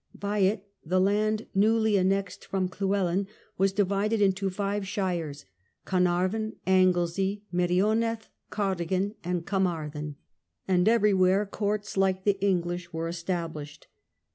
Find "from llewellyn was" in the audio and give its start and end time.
2.43-3.71